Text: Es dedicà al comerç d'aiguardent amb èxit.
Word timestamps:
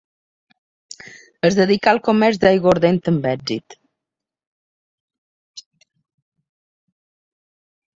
Es 1.49 1.57
dedicà 1.59 1.91
al 1.91 2.01
comerç 2.07 2.41
d'aiguardent 2.45 2.99
amb 3.13 3.29
èxit. 3.35 3.79